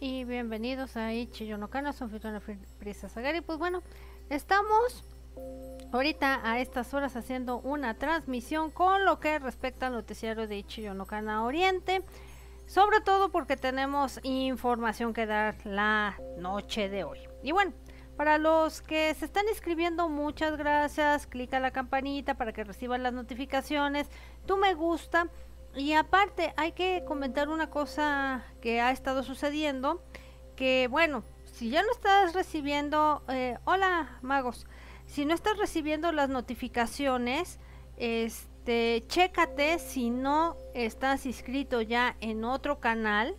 [0.00, 2.40] bienvenidos a Ichiyonokana, su anfitriona
[2.78, 3.40] Prisa Sagari.
[3.40, 3.82] Pues bueno,
[4.30, 5.04] estamos
[5.92, 11.44] ahorita a estas horas haciendo una transmisión con lo que respecta al noticiario de Ichiyonokana
[11.44, 12.04] Oriente.
[12.66, 17.18] Sobre todo porque tenemos información que dar la noche de hoy.
[17.42, 17.72] Y bueno,
[18.16, 21.26] para los que se están inscribiendo, muchas gracias.
[21.26, 24.08] Clica la campanita para que reciban las notificaciones.
[24.46, 25.28] Tu me gusta.
[25.76, 30.02] Y aparte, hay que comentar una cosa que ha estado sucediendo.
[30.56, 33.22] Que bueno, si ya no estás recibiendo...
[33.28, 34.66] Eh, hola, magos.
[35.06, 37.58] Si no estás recibiendo las notificaciones,
[37.96, 43.36] este, chécate si no estás inscrito ya en otro canal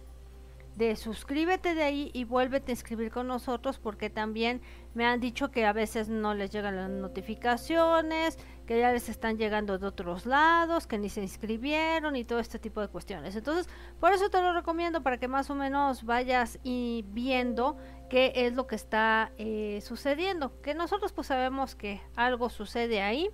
[0.80, 4.62] de suscríbete de ahí y vuélvete a inscribir con nosotros porque también
[4.94, 9.40] me han dicho que a veces no les llegan las notificaciones, que ya les están
[9.40, 13.36] llegando de otros lados, que ni se inscribieron y todo este tipo de cuestiones.
[13.36, 13.68] Entonces,
[14.00, 17.78] por eso te lo recomiendo para que más o menos vayas y viendo
[18.12, 20.62] qué es lo que está eh, sucediendo.
[20.62, 23.32] Que nosotros pues sabemos que algo sucede ahí,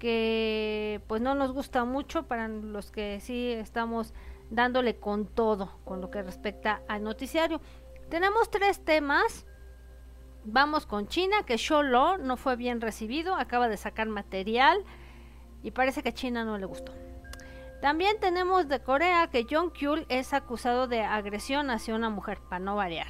[0.00, 4.12] que pues no nos gusta mucho para los que sí estamos
[4.50, 7.60] dándole con todo con lo que respecta al noticiario.
[8.08, 9.46] Tenemos tres temas.
[10.46, 14.84] Vamos con China, que Sholo no fue bien recibido, acaba de sacar material
[15.62, 16.92] y parece que a China no le gustó.
[17.80, 22.58] También tenemos de Corea que John Kyul es acusado de agresión hacia una mujer, para
[22.58, 23.06] no variar.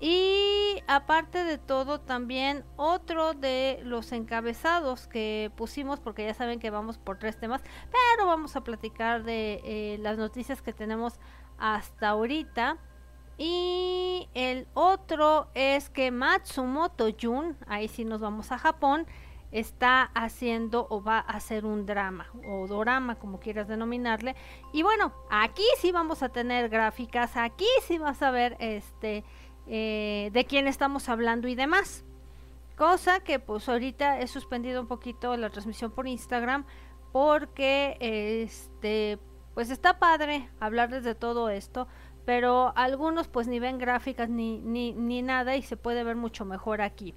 [0.00, 6.70] Y aparte de todo, también otro de los encabezados que pusimos, porque ya saben que
[6.70, 11.14] vamos por tres temas, pero vamos a platicar de eh, las noticias que tenemos
[11.58, 12.78] hasta ahorita.
[13.38, 19.06] Y el otro es que Matsumoto Jun, ahí sí nos vamos a Japón,
[19.52, 24.36] está haciendo o va a hacer un drama o dorama como quieras denominarle
[24.74, 29.24] y bueno aquí sí vamos a tener gráficas aquí sí vas a ver este
[29.70, 32.02] eh, de quién estamos hablando y demás.
[32.76, 36.64] Cosa que pues ahorita he suspendido un poquito la transmisión por Instagram
[37.12, 39.18] porque este
[39.54, 41.86] pues está padre hablarles de todo esto,
[42.28, 46.44] pero algunos pues ni ven gráficas ni, ni, ni nada y se puede ver mucho
[46.44, 47.14] mejor aquí.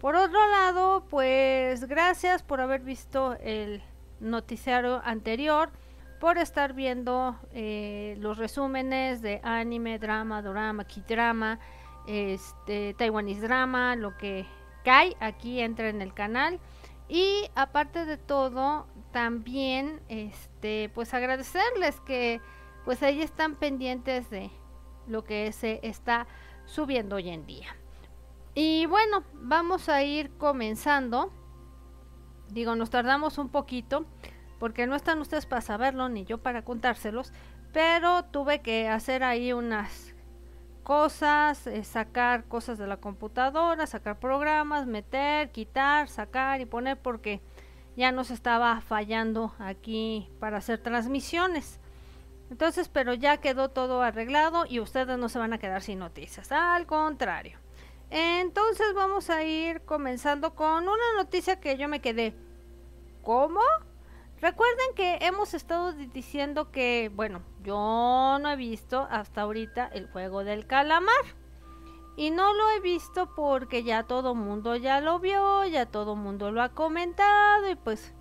[0.00, 3.80] Por otro lado, pues gracias por haber visto el
[4.18, 5.70] noticiario anterior,
[6.18, 11.60] por estar viendo eh, los resúmenes de anime, drama, dorama, kidrama,
[12.08, 14.46] este, Taiwanese drama, lo que
[14.82, 16.58] cae aquí entra en el canal.
[17.08, 22.40] Y aparte de todo, también este, pues agradecerles que
[22.84, 24.50] pues ahí están pendientes de
[25.06, 26.26] lo que se está
[26.64, 27.76] subiendo hoy en día.
[28.54, 31.32] Y bueno, vamos a ir comenzando.
[32.50, 34.06] Digo, nos tardamos un poquito
[34.58, 37.32] porque no están ustedes para saberlo ni yo para contárselos,
[37.72, 40.14] pero tuve que hacer ahí unas
[40.84, 47.40] cosas, eh, sacar cosas de la computadora, sacar programas, meter, quitar, sacar y poner porque
[47.96, 51.80] ya nos estaba fallando aquí para hacer transmisiones.
[52.50, 56.52] Entonces, pero ya quedó todo arreglado y ustedes no se van a quedar sin noticias,
[56.52, 57.58] al contrario.
[58.10, 62.34] Entonces vamos a ir comenzando con una noticia que yo me quedé.
[63.22, 63.60] ¿Cómo?
[64.40, 70.44] Recuerden que hemos estado diciendo que, bueno, yo no he visto hasta ahorita el juego
[70.44, 71.24] del calamar.
[72.16, 76.52] Y no lo he visto porque ya todo mundo ya lo vio, ya todo mundo
[76.52, 78.12] lo ha comentado y pues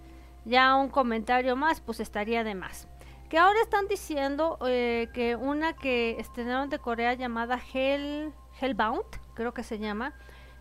[0.45, 2.87] ya un comentario más pues estaría de más.
[3.33, 9.55] Que ahora están diciendo eh, que una que estrenaron de Corea llamada Hell, Hellbound, creo
[9.55, 10.13] que se llama,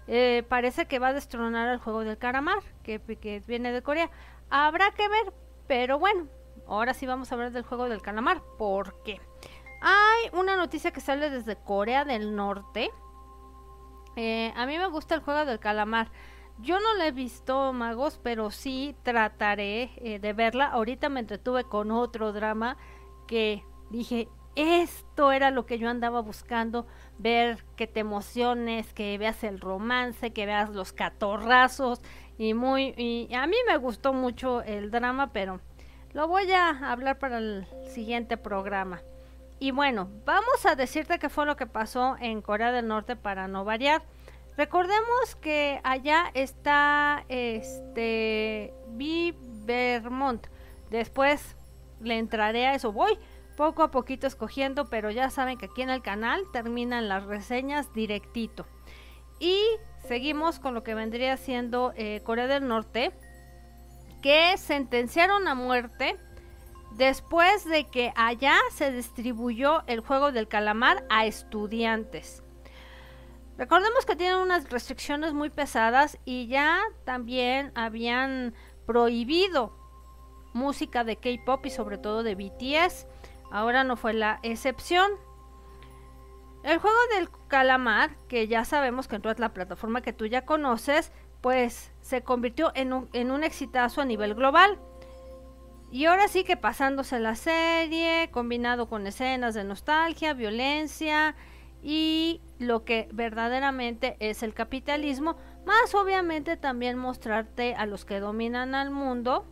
[0.06, 4.10] eh, parece que va a destronar el juego del calamar, que, que viene de Corea.
[4.48, 5.34] Habrá que ver,
[5.66, 6.28] pero bueno,
[6.66, 8.40] ahora sí vamos a hablar del juego del calamar.
[8.56, 9.20] ¿Por qué?
[9.82, 12.90] Hay una noticia que sale desde Corea del Norte.
[14.16, 16.10] Eh, a mí me gusta el juego del calamar.
[16.62, 20.66] Yo no la he visto, magos, pero sí trataré eh, de verla.
[20.66, 22.76] Ahorita me entretuve con otro drama
[23.26, 26.86] que dije, esto era lo que yo andaba buscando,
[27.18, 32.00] ver que te emociones, que veas el romance, que veas los catorrazos
[32.38, 35.60] y muy y a mí me gustó mucho el drama, pero
[36.12, 39.00] lo voy a hablar para el siguiente programa.
[39.58, 43.48] Y bueno, vamos a decirte qué fue lo que pasó en Corea del Norte para
[43.48, 44.02] no variar.
[44.56, 48.74] Recordemos que allá está este
[49.64, 50.46] Vermont.
[50.90, 51.56] Después
[52.00, 52.92] le entraré a eso.
[52.92, 53.18] Voy
[53.56, 57.92] poco a poquito escogiendo, pero ya saben que aquí en el canal terminan las reseñas
[57.92, 58.66] directito.
[59.40, 59.58] Y
[60.06, 63.12] seguimos con lo que vendría siendo eh, Corea del Norte,
[64.20, 66.16] que sentenciaron a muerte
[66.92, 72.41] después de que allá se distribuyó el juego del calamar a estudiantes.
[73.62, 78.54] Recordemos que tienen unas restricciones muy pesadas y ya también habían
[78.86, 79.72] prohibido
[80.52, 83.06] música de K-pop y sobre todo de BTS.
[83.52, 85.12] Ahora no fue la excepción.
[86.64, 90.44] El juego del calamar, que ya sabemos que entró a la plataforma que tú ya
[90.44, 94.76] conoces, pues se convirtió en un, en un exitazo a nivel global.
[95.92, 101.36] Y ahora sí que pasándose la serie, combinado con escenas de nostalgia, violencia
[101.82, 105.36] y lo que verdaderamente es el capitalismo,
[105.66, 109.44] más obviamente también mostrarte a los que dominan al mundo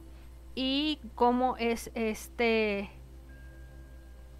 [0.54, 2.90] y cómo es este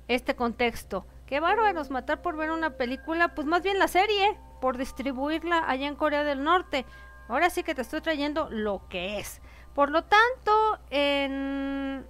[0.06, 1.06] este contexto.
[1.26, 5.86] Qué bárbaros matar por ver una película, pues más bien la serie, por distribuirla allá
[5.86, 6.84] en Corea del Norte.
[7.28, 9.40] Ahora sí que te estoy trayendo lo que es.
[9.72, 12.04] Por lo tanto, en,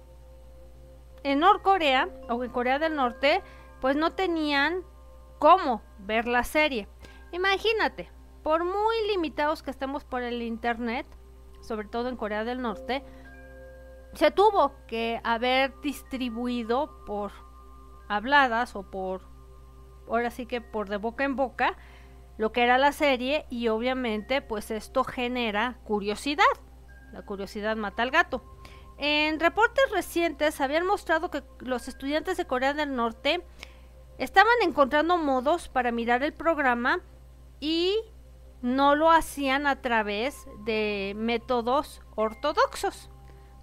[1.23, 3.43] en Norcorea o en Corea del Norte,
[3.79, 4.83] pues no tenían
[5.41, 6.87] cómo ver la serie.
[7.31, 8.11] Imagínate,
[8.43, 11.07] por muy limitados que estemos por el internet,
[11.61, 13.03] sobre todo en Corea del Norte,
[14.13, 17.31] se tuvo que haber distribuido por
[18.07, 19.23] habladas o por,
[20.07, 21.75] ahora sí que por de boca en boca,
[22.37, 26.45] lo que era la serie y obviamente pues esto genera curiosidad.
[27.13, 28.43] La curiosidad mata al gato.
[28.99, 33.43] En reportes recientes habían mostrado que los estudiantes de Corea del Norte
[34.17, 37.01] estaban encontrando modos para mirar el programa
[37.59, 37.97] y
[38.61, 43.09] no lo hacían a través de métodos ortodoxos.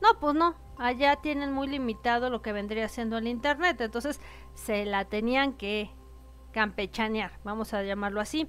[0.00, 4.20] No, pues no, allá tienen muy limitado lo que vendría siendo el Internet, entonces
[4.54, 5.90] se la tenían que
[6.52, 8.48] campechanear, vamos a llamarlo así.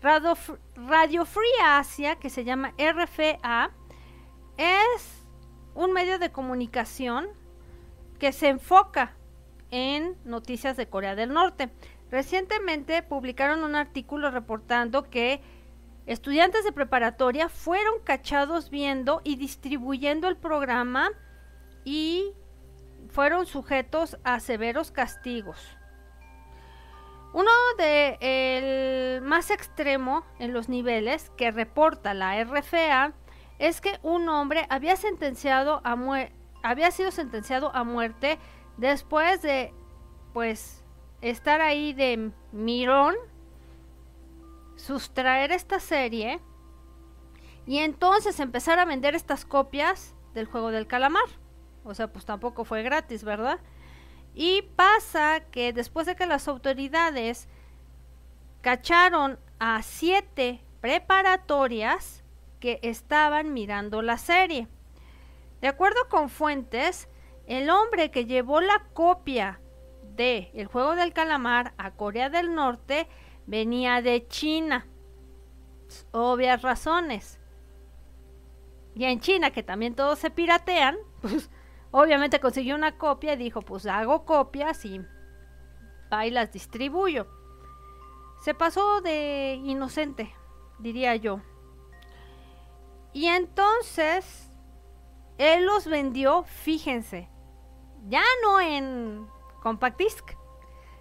[0.00, 0.34] Radio,
[0.76, 3.70] Radio Free Asia, que se llama RFA,
[4.56, 5.26] es
[5.74, 7.28] un medio de comunicación
[8.18, 9.17] que se enfoca
[9.70, 11.70] en noticias de Corea del Norte.
[12.10, 15.40] Recientemente publicaron un artículo reportando que
[16.06, 21.10] estudiantes de preparatoria fueron cachados viendo y distribuyendo el programa
[21.84, 22.32] y
[23.10, 25.76] fueron sujetos a severos castigos.
[27.34, 33.12] Uno de el más extremo en los niveles que reporta la RFA
[33.58, 35.96] es que un hombre había sentenciado a
[36.62, 38.38] había sido sentenciado a muerte
[38.78, 39.74] después de
[40.32, 40.82] pues
[41.20, 43.16] estar ahí de mirón
[44.76, 46.40] sustraer esta serie
[47.66, 51.28] y entonces empezar a vender estas copias del juego del calamar.
[51.84, 53.58] O sea, pues tampoco fue gratis, ¿verdad?
[54.34, 57.48] Y pasa que después de que las autoridades
[58.62, 62.22] cacharon a siete preparatorias
[62.60, 64.68] que estaban mirando la serie.
[65.60, 67.08] De acuerdo con fuentes,
[67.48, 69.60] el hombre que llevó la copia
[70.02, 73.08] de El juego del calamar a Corea del Norte
[73.46, 74.86] venía de China.
[76.12, 77.40] Obvias razones.
[78.94, 81.50] Y en China, que también todos se piratean, pues
[81.90, 85.00] obviamente consiguió una copia y dijo, pues hago copias y
[86.10, 87.28] ahí las distribuyo.
[88.44, 90.34] Se pasó de inocente,
[90.78, 91.40] diría yo.
[93.14, 94.52] Y entonces,
[95.38, 97.30] él los vendió, fíjense,
[98.08, 99.26] ya no en
[99.62, 100.32] compact disc,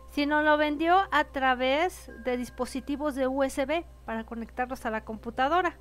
[0.10, 5.78] sino lo vendió a través de dispositivos de USB para conectarlos a la computadora.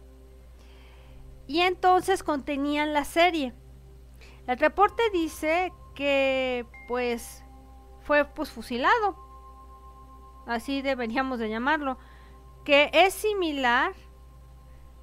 [1.47, 3.55] Y entonces contenían la serie.
[4.47, 7.45] El reporte dice que pues
[8.03, 9.17] fue pues fusilado.
[10.47, 11.99] Así deberíamos de llamarlo,
[12.65, 13.93] que es similar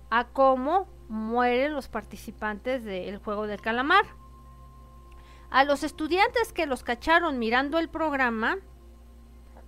[0.09, 4.05] a cómo mueren los participantes del juego del calamar.
[5.53, 8.57] A los estudiantes que los cacharon mirando el programa,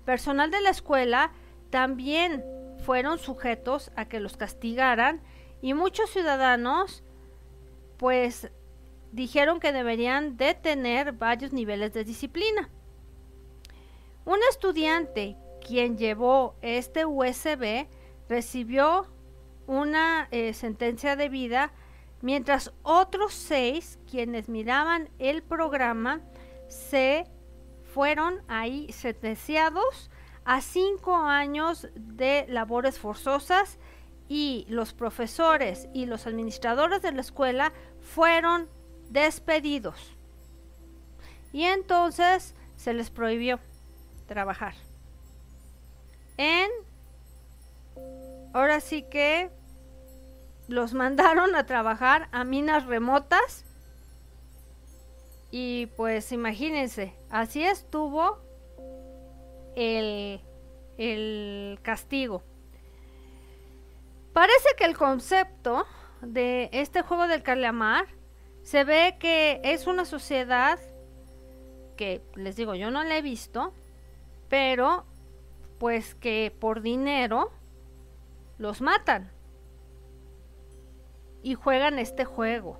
[0.03, 1.31] personal de la escuela
[1.69, 2.43] también
[2.83, 5.21] fueron sujetos a que los castigaran
[5.61, 7.03] y muchos ciudadanos
[7.97, 8.49] pues
[9.11, 12.71] dijeron que deberían de tener varios niveles de disciplina.
[14.25, 17.85] Un estudiante quien llevó este USB
[18.27, 19.05] recibió
[19.67, 21.73] una eh, sentencia de vida,
[22.25, 26.21] mientras otros seis, quienes miraban el programa,
[26.67, 27.27] se
[27.93, 30.09] fueron ahí sentenciados
[30.43, 33.77] a cinco años de labores forzosas
[34.27, 38.69] y los profesores y los administradores de la escuela fueron
[39.11, 40.17] despedidos.
[41.53, 43.59] Y entonces se les prohibió
[44.25, 44.73] trabajar.
[46.37, 46.71] En
[48.51, 49.51] ahora sí que
[50.67, 53.63] los mandaron a trabajar a minas remotas
[55.51, 58.39] Y pues imagínense, así estuvo
[59.75, 60.41] el,
[60.97, 62.43] el castigo.
[64.33, 65.85] Parece que el concepto
[66.21, 68.07] de este juego del calamar
[68.63, 70.77] se ve que es una sociedad
[71.95, 73.73] que, les digo, yo no la he visto,
[74.49, 75.05] pero
[75.79, 77.51] pues que por dinero
[78.57, 79.31] los matan
[81.45, 82.79] y juegan este juego.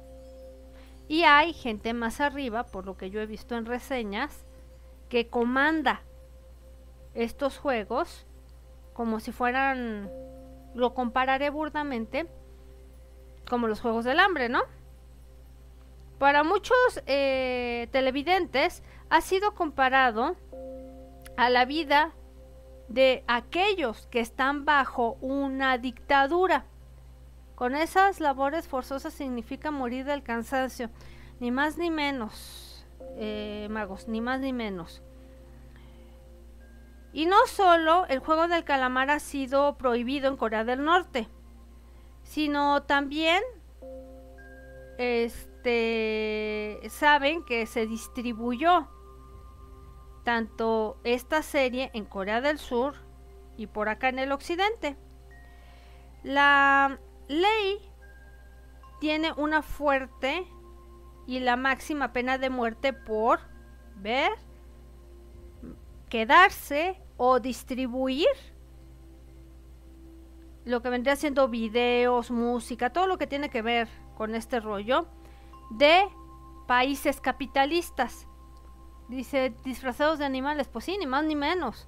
[1.08, 4.44] Y hay gente más arriba, por lo que yo he visto en reseñas,
[5.08, 6.02] que comanda
[7.14, 8.26] estos juegos
[8.96, 10.10] como si fueran,
[10.74, 12.28] lo compararé burdamente,
[13.48, 14.64] como los Juegos del Hambre, ¿no?
[16.18, 20.38] Para muchos eh, televidentes ha sido comparado
[21.36, 22.14] a la vida
[22.88, 26.66] de aquellos que están bajo una dictadura.
[27.56, 30.90] Con esas labores forzosas significa morir del cansancio,
[31.40, 32.86] ni más ni menos,
[33.18, 35.02] eh, magos, ni más ni menos.
[37.14, 41.30] Y no solo el juego del calamar ha sido prohibido en Corea del Norte,
[42.24, 43.42] sino también
[44.98, 48.90] este saben que se distribuyó
[50.26, 52.96] tanto esta serie en Corea del Sur
[53.56, 54.98] y por acá en el occidente.
[56.24, 57.80] La ley
[59.00, 60.48] tiene una fuerte
[61.28, 63.40] y la máxima pena de muerte por
[63.96, 64.32] ver,
[66.10, 68.28] quedarse o distribuir
[70.66, 75.08] lo que vendría siendo videos, música, todo lo que tiene que ver con este rollo
[75.70, 76.08] de
[76.68, 78.28] países capitalistas.
[79.08, 81.88] Dice, disfrazados de animales, pues sí, ni más ni menos.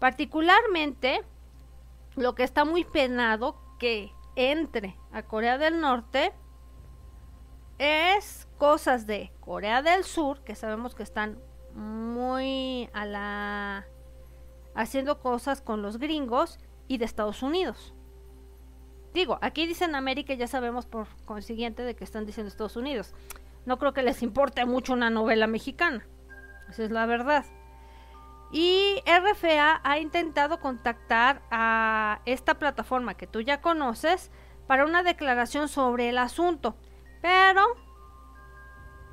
[0.00, 1.22] Particularmente,
[2.16, 6.32] lo que está muy penado que entre a Corea del Norte
[7.78, 11.38] es cosas de Corea del Sur, que sabemos que están
[11.74, 13.86] muy a la
[14.74, 17.94] haciendo cosas con los gringos y de Estados Unidos.
[19.12, 23.14] Digo, aquí dicen América y ya sabemos por consiguiente de que están diciendo Estados Unidos.
[23.66, 26.06] No creo que les importe mucho una novela mexicana.
[26.68, 27.44] Esa es la verdad.
[28.52, 34.30] Y RFA ha intentado contactar a esta plataforma que tú ya conoces
[34.66, 36.76] para una declaración sobre el asunto,
[37.22, 37.76] pero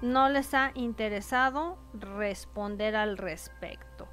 [0.01, 4.08] no les ha interesado responder al respecto.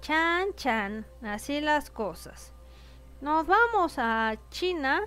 [0.00, 2.54] Chan, chan, así las cosas.
[3.20, 5.02] Nos vamos a China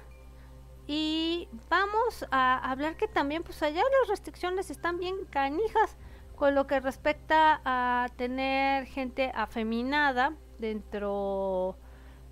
[0.86, 5.98] y vamos a hablar que también pues allá las restricciones están bien canijas
[6.36, 11.78] con lo que respecta a tener gente afeminada dentro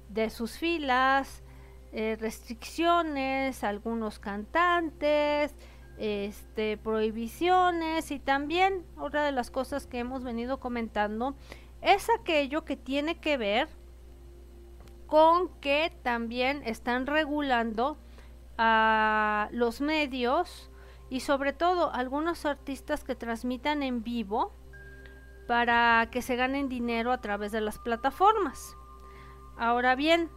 [0.09, 1.43] de sus filas,
[1.93, 5.53] eh, restricciones, algunos cantantes,
[5.97, 11.35] este, prohibiciones y también otra de las cosas que hemos venido comentando
[11.81, 13.67] es aquello que tiene que ver
[15.05, 17.97] con que también están regulando
[18.57, 20.70] a los medios
[21.11, 24.55] y sobre todo algunos artistas que transmitan en vivo
[25.45, 28.77] para que se ganen dinero a través de las plataformas.
[29.57, 30.31] Ahora bien,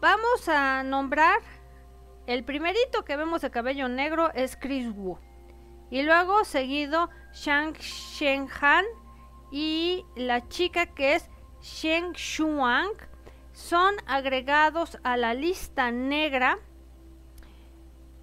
[0.00, 1.42] vamos a nombrar
[2.26, 5.18] el primerito que vemos de cabello negro es Chris Wu
[5.90, 7.76] y luego seguido Shang
[8.62, 8.86] Han
[9.52, 11.28] y la chica que es
[11.60, 12.92] Shen Shuang
[13.52, 16.58] son agregados a la lista negra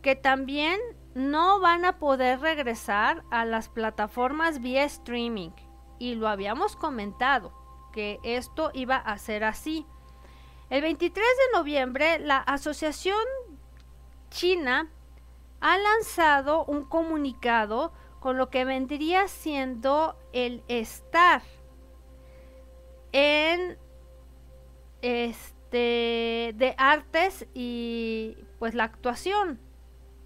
[0.01, 0.79] que también
[1.13, 5.51] no van a poder regresar a las plataformas vía streaming.
[5.99, 7.53] Y lo habíamos comentado,
[7.91, 9.85] que esto iba a ser así.
[10.69, 13.19] El 23 de noviembre, la Asociación
[14.29, 14.89] China
[15.59, 21.41] ha lanzado un comunicado con lo que vendría siendo el estar
[23.11, 23.77] en
[25.01, 29.59] este de artes y pues la actuación.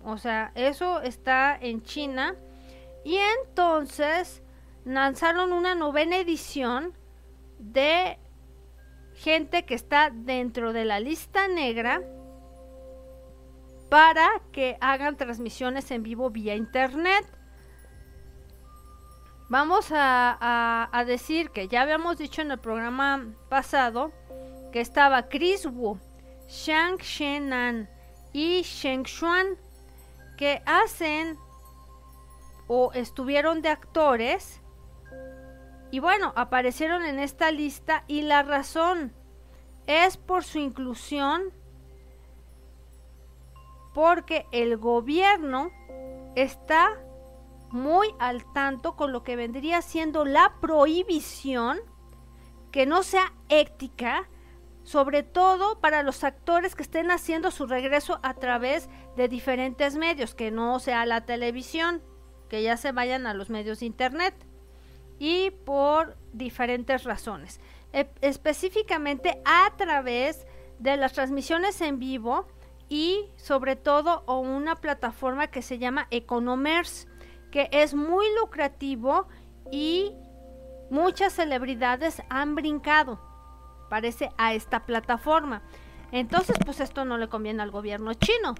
[0.05, 2.35] O sea, eso está en China
[3.03, 4.43] y entonces
[4.83, 6.93] lanzaron una novena edición
[7.57, 8.19] de
[9.15, 12.03] gente que está dentro de la lista negra
[13.89, 17.25] para que hagan transmisiones en vivo vía internet.
[19.49, 24.11] Vamos a, decir que ya habíamos dicho en el programa pasado
[24.71, 25.99] que estaba Chris Wu,
[26.47, 27.89] Shang Shenan
[28.33, 29.64] y Sheng Xuan
[30.35, 31.37] que hacen
[32.67, 34.61] o estuvieron de actores
[35.91, 39.13] y bueno, aparecieron en esta lista y la razón
[39.87, 41.53] es por su inclusión
[43.93, 45.71] porque el gobierno
[46.35, 46.99] está
[47.69, 51.79] muy al tanto con lo que vendría siendo la prohibición
[52.71, 54.27] que no sea ética,
[54.85, 58.87] sobre todo para los actores que estén haciendo su regreso a través
[59.17, 62.01] de diferentes medios, que no sea la televisión,
[62.49, 64.35] que ya se vayan a los medios de internet
[65.17, 67.59] y por diferentes razones.
[67.93, 70.45] E específicamente a través
[70.77, 72.47] de las transmisiones en vivo
[72.87, 77.07] y sobre todo o una plataforma que se llama Economers,
[77.51, 79.27] que es muy lucrativo
[79.71, 80.13] y
[80.91, 83.34] muchas celebridades han brincado,
[83.89, 85.61] parece, a esta plataforma.
[86.11, 88.55] Entonces, pues esto no le conviene al gobierno chino.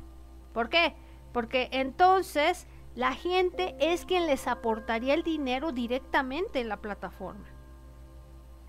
[0.54, 0.96] ¿Por qué?
[1.32, 7.46] Porque entonces la gente es quien les aportaría el dinero directamente en la plataforma.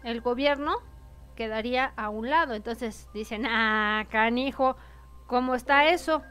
[0.03, 0.77] El gobierno
[1.37, 2.55] quedaría a un lado.
[2.55, 4.77] Entonces dicen, ah, canijo,
[5.27, 6.23] ¿cómo está eso?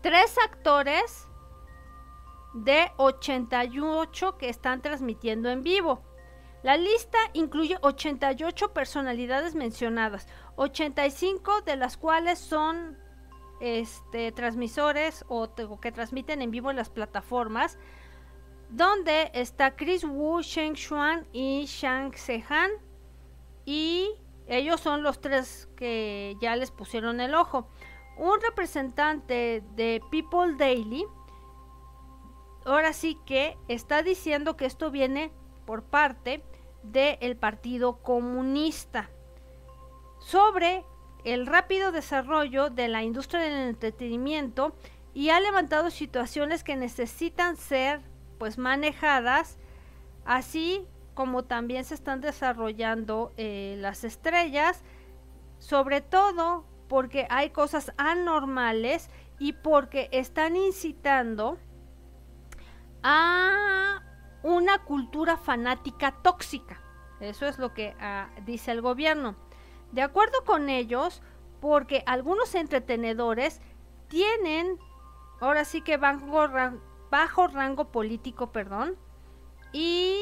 [0.00, 1.28] Tres actores
[2.54, 6.02] de 88 que están transmitiendo en vivo.
[6.62, 12.98] La lista incluye 88 personalidades mencionadas, 85 de las cuales son
[13.60, 17.78] este, transmisores o, que transmiten en vivo en las plataformas,
[18.68, 22.70] donde está Chris Wu, Sheng Xuan y Shang Sehan,
[23.64, 24.10] y
[24.46, 27.68] ellos son los tres que ya les pusieron el ojo.
[28.18, 31.06] Un representante de People Daily,
[32.66, 35.32] ahora sí que está diciendo que esto viene
[35.70, 36.42] por parte
[36.82, 39.08] del Partido Comunista.
[40.18, 40.84] Sobre
[41.22, 44.74] el rápido desarrollo de la industria del entretenimiento
[45.14, 48.00] y ha levantado situaciones que necesitan ser
[48.40, 49.58] pues manejadas
[50.24, 54.82] así como también se están desarrollando eh, las estrellas
[55.60, 61.58] sobre todo porque hay cosas anormales y porque están incitando
[63.04, 64.02] a
[64.42, 66.80] una cultura fanática tóxica
[67.20, 69.36] eso es lo que ah, dice el gobierno
[69.92, 71.22] de acuerdo con ellos,
[71.60, 73.60] porque algunos entretenedores
[74.08, 74.78] tienen,
[75.40, 76.48] ahora sí que bajo,
[77.10, 78.96] bajo rango político, perdón,
[79.72, 80.16] y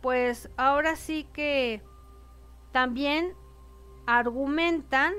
[0.00, 1.82] pues ahora sí que
[2.70, 3.34] también
[4.06, 5.14] argumentan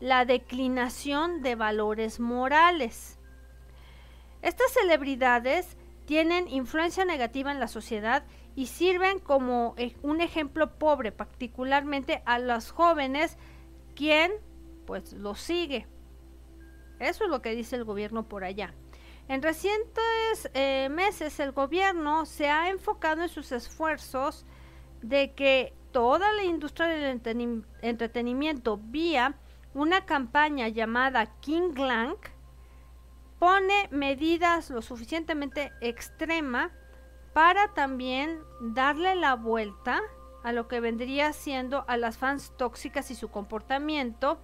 [0.00, 3.18] la declinación de valores morales.
[4.42, 11.12] Estas celebridades tienen influencia negativa en la sociedad y sirven como e, un ejemplo pobre,
[11.12, 13.36] particularmente a los jóvenes,
[13.94, 14.32] quien
[14.86, 15.86] pues los sigue.
[16.98, 18.72] Eso es lo que dice el gobierno por allá.
[19.28, 24.46] En recientes eh, meses el gobierno se ha enfocado en sus esfuerzos
[25.02, 27.20] de que toda la industria del
[27.82, 29.34] entretenimiento vía
[29.74, 32.16] una campaña llamada King Lang
[33.38, 36.70] pone medidas lo suficientemente extrema
[37.32, 40.00] para también darle la vuelta
[40.42, 44.38] a lo que vendría siendo a las fans tóxicas y su comportamiento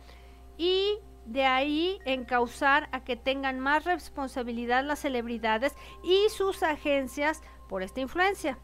[0.59, 7.83] y de ahí encauzar a que tengan más responsabilidad las celebridades y sus agencias por
[7.83, 8.59] esta influencia.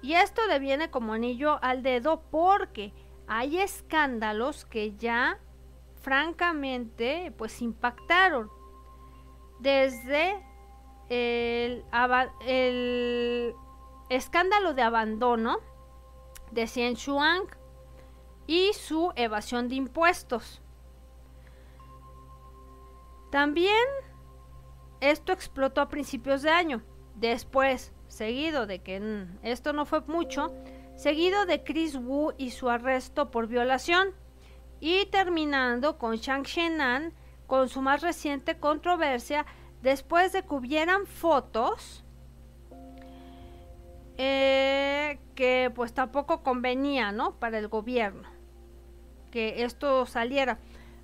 [0.00, 2.92] Y esto deviene como anillo al dedo porque
[3.28, 5.38] hay escándalos que ya
[6.00, 8.50] francamente pues impactaron
[9.62, 10.44] desde
[11.08, 11.84] el,
[14.08, 15.58] escándalo de abandono
[16.50, 17.46] de Xian Shuang
[18.46, 20.60] y su evasión de impuestos.
[23.30, 23.86] También
[25.00, 26.82] esto explotó a principios de año.
[27.14, 30.52] Después, seguido de que esto no fue mucho,
[30.96, 34.14] seguido de Chris Wu y su arresto por violación.
[34.80, 37.14] Y terminando con Shang Shenan
[37.52, 39.44] con su más reciente controversia
[39.82, 42.02] después de que hubieran fotos
[44.16, 47.34] eh, que pues tampoco convenía, ¿no?
[47.34, 48.26] Para el gobierno
[49.30, 50.60] que esto saliera.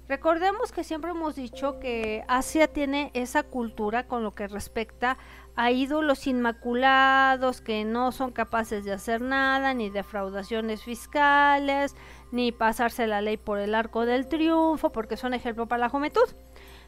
[0.08, 5.18] Recordemos que siempre hemos dicho que Asia tiene esa cultura con lo que respecta
[5.54, 11.94] a ídolos inmaculados que no son capaces de hacer nada, ni defraudaciones fiscales,
[12.30, 16.28] ni pasarse la ley por el arco del triunfo, porque son ejemplo para la juventud.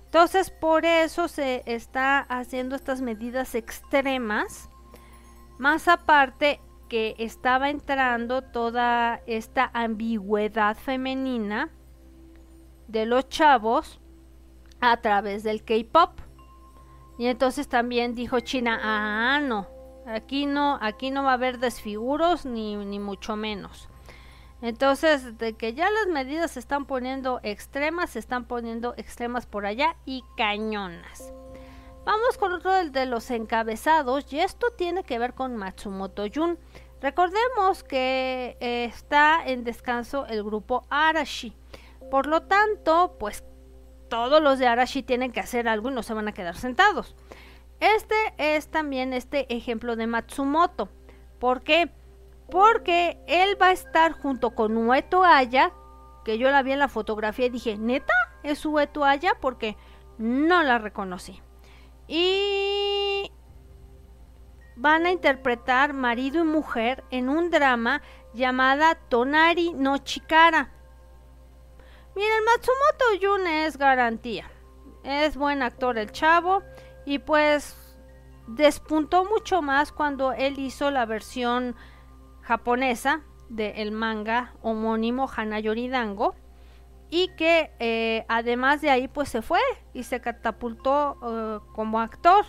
[0.04, 4.68] Entonces, por eso se está haciendo estas medidas extremas.
[5.58, 11.70] Más aparte que estaba entrando toda esta ambigüedad femenina
[12.88, 14.00] de los chavos
[14.80, 16.20] a través del K-pop.
[17.18, 19.68] Y entonces también dijo China, ah, no,
[20.06, 23.89] aquí no, aquí no va a haber desfiguros ni, ni mucho menos.
[24.62, 29.64] Entonces, de que ya las medidas se están poniendo extremas, se están poniendo extremas por
[29.64, 31.32] allá y cañonas.
[32.04, 36.58] Vamos con otro de los encabezados y esto tiene que ver con Matsumoto Jun.
[37.00, 41.54] Recordemos que eh, está en descanso el grupo Arashi.
[42.10, 43.44] Por lo tanto, pues
[44.08, 47.14] todos los de Arashi tienen que hacer algo y no se van a quedar sentados.
[47.80, 50.88] Este es también este ejemplo de Matsumoto.
[51.38, 51.90] ¿Por qué?
[52.50, 55.72] Porque él va a estar junto con Ueto Aya,
[56.24, 58.12] que yo la vi en la fotografía y dije, ¿neta?
[58.42, 59.32] ¿Es Ueto Aya?
[59.40, 59.76] Porque
[60.18, 61.40] no la reconocí.
[62.08, 63.30] Y
[64.76, 68.02] van a interpretar marido y mujer en un drama
[68.34, 70.72] llamada Tonari no Chikara.
[72.16, 74.50] Miren, Matsumoto Jun es garantía.
[75.04, 76.62] Es buen actor el chavo
[77.06, 77.76] y pues
[78.46, 81.76] despuntó mucho más cuando él hizo la versión
[82.50, 86.34] japonesa del manga homónimo Hanayori Dango
[87.08, 89.60] y que eh, además de ahí pues se fue
[89.94, 92.44] y se catapultó eh, como actor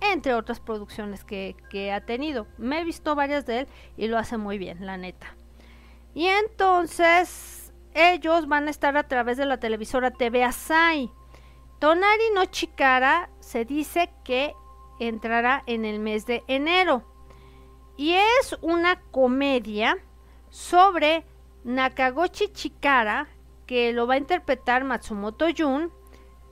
[0.00, 2.48] entre otras producciones que, que, ha tenido.
[2.58, 5.36] Me he visto varias de él y lo hace muy bien, la neta.
[6.12, 11.08] Y entonces ellos van a estar a través de la televisora TV Asai.
[11.78, 14.54] Tonari no Chikara se dice que
[14.98, 17.09] entrará en el mes de enero.
[18.00, 19.98] Y es una comedia
[20.48, 21.26] sobre
[21.64, 23.28] Nakagochi Chikara,
[23.66, 25.92] que lo va a interpretar Matsumoto Jun,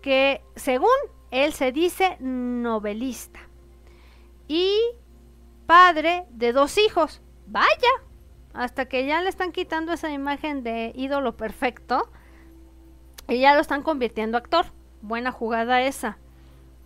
[0.02, 0.90] que según
[1.30, 3.40] él se dice novelista.
[4.46, 4.78] Y
[5.64, 7.22] padre de dos hijos.
[7.46, 7.94] Vaya,
[8.52, 12.10] hasta que ya le están quitando esa imagen de ídolo perfecto
[13.26, 14.66] y ya lo están convirtiendo actor.
[15.00, 16.18] Buena jugada esa.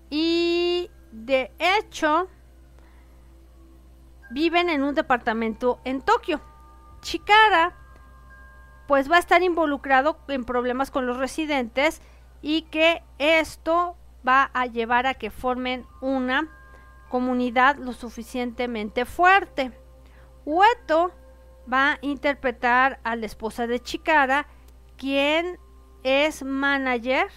[0.09, 2.29] Y de hecho,
[4.33, 6.41] viven en un departamento en Tokio.
[7.01, 7.75] Chikara,
[8.87, 12.01] pues va a estar involucrado en problemas con los residentes
[12.41, 16.49] y que esto va a llevar a que formen una
[17.09, 19.73] comunidad lo suficientemente fuerte.
[20.45, 21.13] Ueto
[21.73, 24.47] va a interpretar a la esposa de Chikara,
[24.97, 25.59] quien
[26.03, 27.29] es manager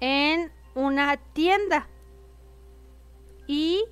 [0.00, 1.88] en una tienda.
[3.46, 3.84] Y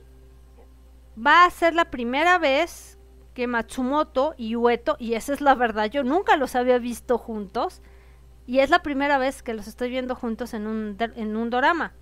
[1.16, 2.98] va a ser la primera vez
[3.34, 7.82] que Matsumoto y Ueto, y esa es la verdad, yo nunca los había visto juntos,
[8.46, 11.94] y es la primera vez que los estoy viendo juntos en un, en un dorama.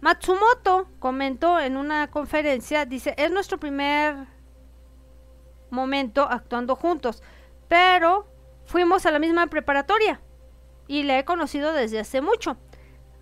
[0.00, 4.26] Matsumoto comentó en una conferencia, dice, es nuestro primer
[5.70, 7.22] momento actuando juntos,
[7.68, 8.26] pero
[8.64, 10.20] fuimos a la misma preparatoria
[10.88, 12.56] y le he conocido desde hace mucho.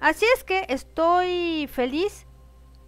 [0.01, 2.27] Así es que estoy feliz,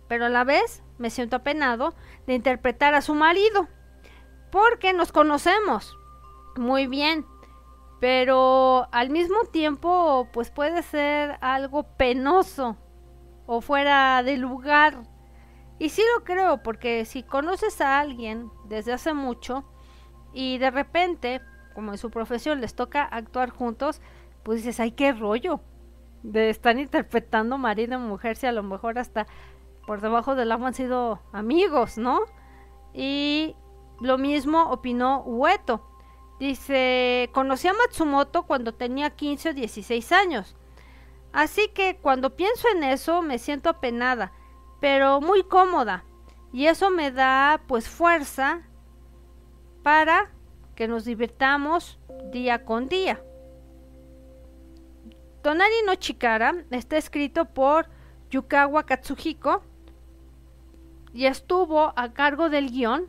[0.08, 1.94] pero a la vez me siento apenado
[2.26, 3.68] de interpretar a su marido,
[4.50, 5.96] porque nos conocemos
[6.56, 7.26] muy bien,
[8.00, 12.76] pero al mismo tiempo pues puede ser algo penoso
[13.46, 15.02] o fuera de lugar.
[15.78, 19.64] Y sí lo creo, porque si conoces a alguien desde hace mucho
[20.32, 21.40] y de repente,
[21.74, 24.00] como en su profesión les toca actuar juntos,
[24.42, 25.60] pues dices, ay, qué rollo
[26.22, 29.26] de estar interpretando marido y mujer, si a lo mejor hasta
[29.90, 32.20] por debajo del agua han sido amigos, ¿no?
[32.94, 33.56] Y
[34.00, 35.84] lo mismo opinó Ueto.
[36.38, 40.54] Dice, conocí a Matsumoto cuando tenía 15 o 16 años.
[41.32, 44.30] Así que cuando pienso en eso me siento apenada,
[44.80, 46.04] pero muy cómoda.
[46.52, 48.62] Y eso me da pues fuerza
[49.82, 50.30] para
[50.76, 51.98] que nos divirtamos
[52.30, 53.20] día con día.
[55.42, 57.88] Tonari no Chikara está escrito por
[58.30, 59.64] Yukawa Katsuhiko
[61.12, 63.06] y estuvo a cargo del guion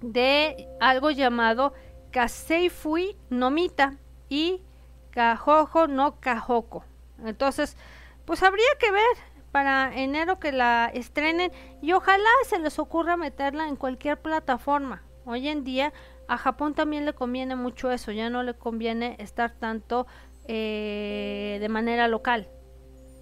[0.00, 1.72] de algo llamado
[2.10, 4.62] Kaseifui no Mita y
[5.10, 6.84] Kahojo no Kahoko.
[7.24, 7.76] Entonces,
[8.24, 9.16] pues habría que ver
[9.52, 15.02] para enero que la estrenen y ojalá se les ocurra meterla en cualquier plataforma.
[15.24, 15.92] Hoy en día
[16.28, 20.06] a Japón también le conviene mucho eso, ya no le conviene estar tanto
[20.46, 22.48] eh, de manera local.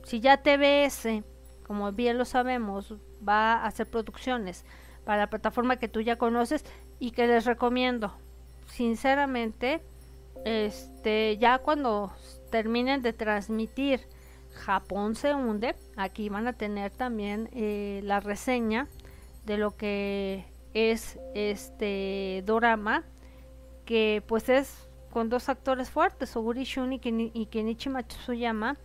[0.04, 1.22] Si ya TBS,
[1.66, 2.94] como bien lo sabemos,
[3.26, 4.64] va a hacer producciones
[5.04, 6.64] para la plataforma que tú ya conoces
[6.98, 8.14] y que les recomiendo,
[8.66, 9.82] sinceramente,
[10.44, 12.12] este, ya cuando
[12.50, 14.00] terminen de transmitir
[14.52, 18.88] Japón se hunde, aquí van a tener también eh, la reseña
[19.44, 23.04] de lo que es este drama
[23.84, 26.98] que pues es con dos actores fuertes, Oguri Shun y,
[27.46, 28.76] Kenichi Matsuyama,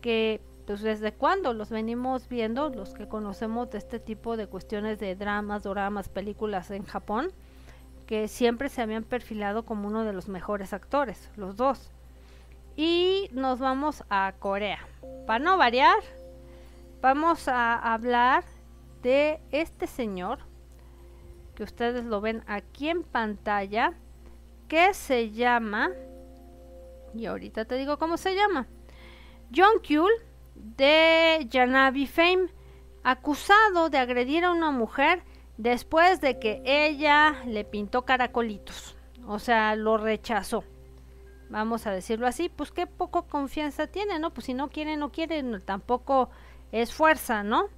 [0.00, 4.98] que pues desde cuando los venimos viendo, los que conocemos de este tipo de cuestiones
[4.98, 7.32] de dramas, doramas, películas en Japón,
[8.06, 11.90] que siempre se habían perfilado como uno de los mejores actores, los dos.
[12.76, 14.80] Y nos vamos a Corea.
[15.26, 15.98] Para no variar,
[17.00, 18.44] vamos a hablar
[19.02, 20.38] de este señor
[21.54, 23.92] que ustedes lo ven aquí en pantalla
[24.66, 25.90] que se llama
[27.14, 28.66] y ahorita te digo cómo se llama
[29.54, 30.10] John Kuhl
[30.54, 32.48] de Janabi Fame
[33.02, 35.22] acusado de agredir a una mujer
[35.56, 40.64] después de que ella le pintó caracolitos o sea lo rechazó
[41.50, 45.12] vamos a decirlo así pues qué poco confianza tiene no pues si no quiere no
[45.12, 46.30] quiere tampoco
[46.72, 47.68] es fuerza no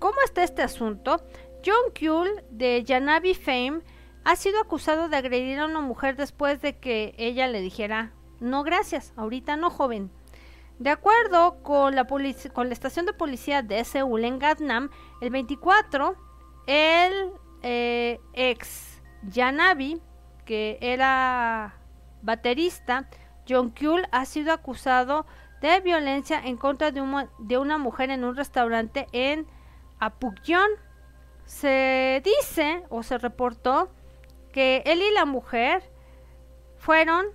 [0.00, 1.22] ¿Cómo está este asunto?
[1.62, 3.82] John Kuhl de Janabi Fame
[4.24, 8.62] ha sido acusado de agredir a una mujer después de que ella le dijera no
[8.62, 10.10] gracias, ahorita no joven.
[10.80, 14.88] De acuerdo con la, con la estación de policía de Seúl en Gangnam,
[15.20, 16.16] el 24,
[16.66, 20.00] el eh, ex Janabi,
[20.46, 21.74] que era
[22.22, 23.10] baterista,
[23.46, 25.26] John Kuhl ha sido acusado
[25.60, 27.02] de violencia en contra de,
[27.40, 29.46] de una mujer en un restaurante en
[30.00, 30.14] a
[31.44, 33.90] Se dice o se reportó
[34.50, 35.82] que él y la mujer
[36.78, 37.26] fueron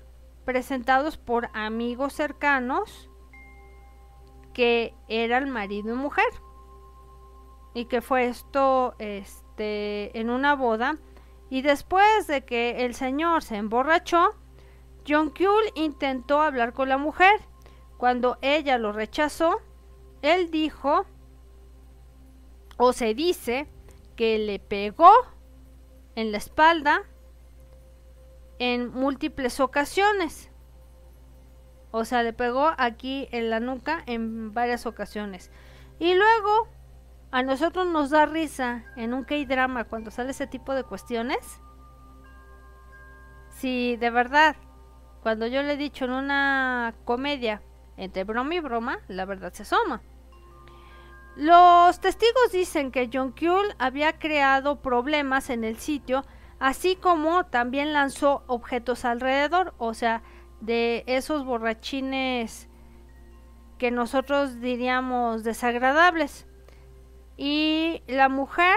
[0.45, 3.12] presentados por amigos cercanos
[4.55, 6.25] que eran marido y mujer.
[7.73, 10.97] Y que fue esto este en una boda.
[11.49, 14.33] Y después de que el señor se emborrachó
[15.07, 17.39] John Kuhl intentó hablar con la mujer.
[17.97, 19.61] Cuando ella lo rechazó
[20.21, 21.05] él dijo
[22.77, 23.67] o se dice
[24.15, 25.11] que le pegó
[26.15, 27.03] en la espalda
[28.57, 30.49] en múltiples ocasiones.
[31.97, 35.49] O sea, le pegó aquí en la nuca en varias ocasiones.
[35.97, 36.67] Y luego
[37.31, 41.62] a nosotros nos da risa en un K-drama cuando sale ese tipo de cuestiones.
[43.47, 44.58] Si de verdad,
[45.23, 47.62] cuando yo le he dicho en una comedia
[47.95, 50.01] entre broma y broma, la verdad se asoma.
[51.38, 56.25] Los testigos dicen que John Kuhl había creado problemas en el sitio,
[56.60, 60.23] así como también lanzó objetos alrededor, o sea,
[60.61, 62.69] de esos borrachines
[63.77, 66.47] que nosotros diríamos desagradables.
[67.37, 68.75] Y la mujer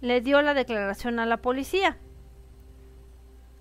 [0.00, 1.98] le dio la declaración a la policía.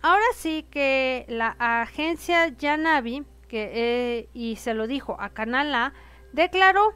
[0.02, 5.94] Ahora sí que la agencia Yanavi, que, eh, y se lo dijo a Canal A,
[6.34, 6.94] declaró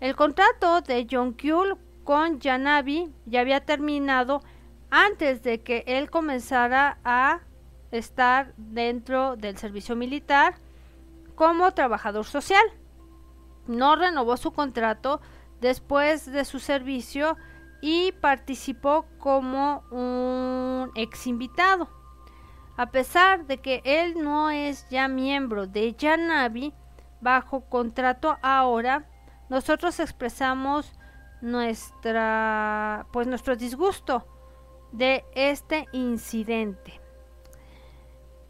[0.00, 4.42] el contrato de John Kuhl con Yanabi ya había terminado
[4.90, 7.40] antes de que él comenzara a
[7.98, 10.56] estar dentro del servicio militar
[11.34, 12.64] como trabajador social.
[13.66, 15.20] No renovó su contrato
[15.60, 17.36] después de su servicio
[17.80, 21.88] y participó como un ex invitado.
[22.76, 26.74] A pesar de que él no es ya miembro de Yanabi,
[27.20, 29.08] bajo contrato ahora,
[29.48, 30.92] nosotros expresamos
[31.40, 34.26] nuestra pues nuestro disgusto
[34.92, 37.03] de este incidente.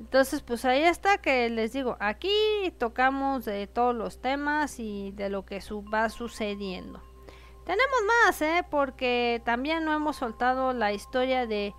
[0.04, 2.30] Entonces, pues ahí está que les digo, aquí
[2.76, 5.60] tocamos de todos los temas y de lo que
[5.92, 7.02] va sucediendo.
[7.64, 8.66] Tenemos más, ¿eh?
[8.70, 11.74] Porque también no hemos soltado la historia de,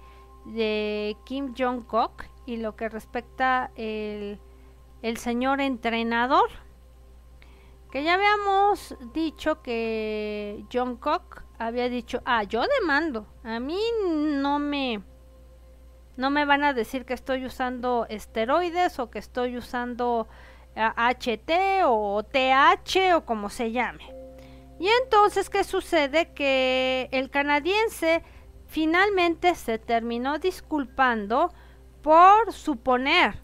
[0.45, 4.39] de Kim Jong-kook y lo que respecta el,
[5.03, 6.49] el señor entrenador
[7.91, 14.57] que ya habíamos dicho que John Cock había dicho, ah, yo demando, a mí no
[14.57, 15.01] me,
[16.17, 20.28] no me van a decir que estoy usando esteroides o que estoy usando
[20.75, 24.13] HT o TH o como se llame.
[24.80, 26.34] Y entonces, ¿qué sucede?
[26.34, 28.23] Que el canadiense
[28.67, 31.54] finalmente se terminó disculpando
[32.01, 33.41] por suponer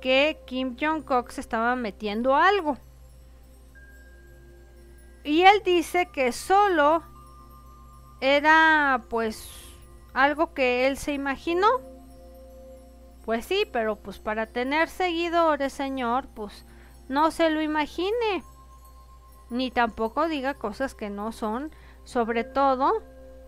[0.00, 2.78] que Kim Jong-kook se estaba metiendo algo.
[5.22, 7.02] Y él dice que solo
[8.20, 9.63] era pues
[10.14, 11.68] algo que él se imaginó.
[13.24, 16.64] Pues sí, pero pues para tener seguidores, señor, pues
[17.08, 18.42] no se lo imagine.
[19.50, 21.70] Ni tampoco diga cosas que no son.
[22.04, 23.02] Sobre todo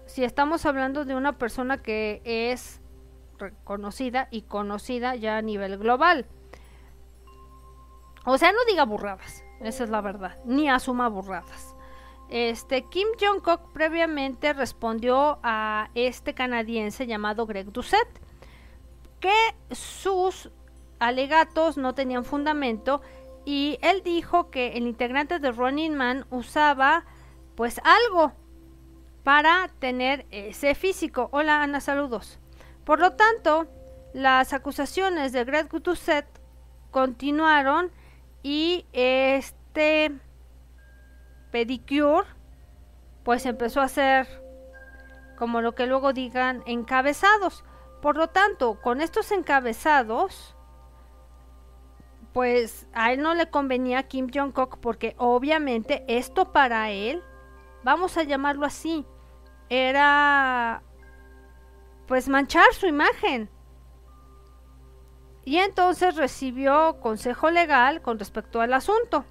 [0.06, 2.80] si estamos hablando de una persona que es
[3.38, 6.26] reconocida y conocida ya a nivel global.
[8.24, 9.44] O sea, no diga burradas.
[9.60, 10.36] Esa es la verdad.
[10.44, 11.65] Ni asuma burradas.
[12.28, 18.08] Este Kim Jong-kook previamente respondió a este canadiense llamado Greg Doucet
[19.20, 19.34] que
[19.70, 20.50] sus
[20.98, 23.00] alegatos no tenían fundamento
[23.44, 27.04] y él dijo que el integrante de Running Man usaba
[27.54, 28.32] pues algo
[29.22, 31.28] para tener ese físico.
[31.32, 32.38] Hola Ana, saludos.
[32.84, 33.66] Por lo tanto,
[34.12, 36.26] las acusaciones de Greg Doucet
[36.90, 37.90] continuaron
[38.42, 40.12] y este
[41.56, 42.26] pedicure,
[43.24, 44.28] pues empezó a hacer
[45.38, 47.64] como lo que luego digan encabezados.
[48.02, 50.54] Por lo tanto, con estos encabezados,
[52.34, 57.22] pues a él no le convenía Kim Jong-kook porque obviamente esto para él,
[57.82, 59.06] vamos a llamarlo así,
[59.70, 60.82] era
[62.06, 63.48] pues manchar su imagen.
[65.46, 69.24] Y entonces recibió consejo legal con respecto al asunto.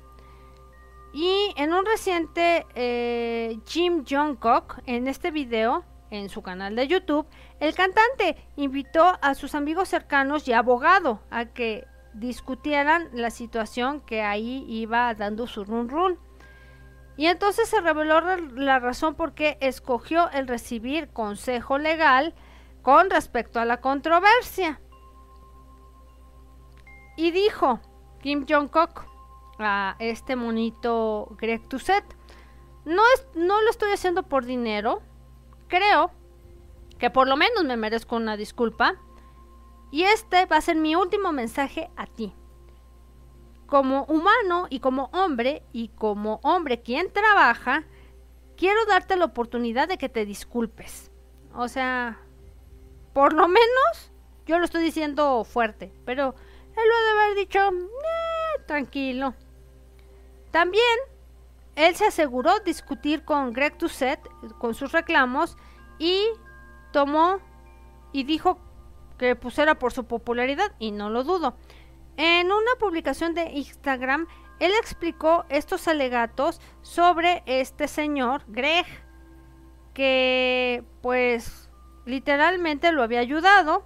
[1.16, 7.26] Y en un reciente eh, Jim Jungkook, en este video, en su canal de YouTube,
[7.62, 14.24] el cantante invitó a sus amigos cercanos y abogado a que discutieran la situación que
[14.24, 16.20] ahí iba dando su run run.
[17.16, 22.34] Y entonces se reveló la razón por qué escogió el recibir consejo legal
[22.82, 24.82] con respecto a la controversia.
[27.16, 27.80] Y dijo
[28.20, 29.15] Kim Jong-kook
[29.60, 32.04] a este monito Greg Tusset,
[32.86, 35.02] no, es, no lo estoy haciendo por dinero,
[35.68, 36.12] creo
[36.98, 38.96] que por lo menos me merezco una disculpa.
[39.92, 42.34] Y este va a ser mi último mensaje a ti.
[43.66, 47.84] Como humano y como hombre, y como hombre quien trabaja,
[48.58, 51.12] quiero darte la oportunidad de que te disculpes.
[51.54, 52.20] O sea,
[53.14, 54.12] por lo menos
[54.46, 56.36] yo lo estoy diciendo fuerte, pero
[56.76, 59.34] él lo debe haber dicho, eh, tranquilo.
[60.56, 60.98] También
[61.76, 64.22] él se aseguró discutir con Greg Tusset
[64.58, 65.58] con sus reclamos
[66.00, 66.28] y
[66.94, 67.40] tomó
[68.14, 68.58] y dijo
[69.18, 71.58] que pusiera por su popularidad y no lo dudo.
[72.16, 74.28] En una publicación de Instagram,
[74.62, 78.86] él explicó estos alegatos sobre este señor, Greg,
[79.94, 81.70] que pues
[82.06, 83.86] literalmente lo había ayudado